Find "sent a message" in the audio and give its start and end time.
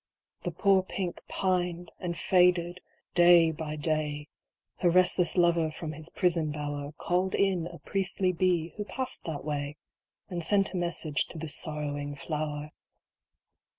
10.43-11.25